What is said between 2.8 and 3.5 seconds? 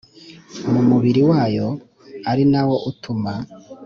utuma